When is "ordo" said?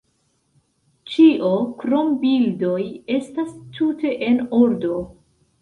4.65-4.99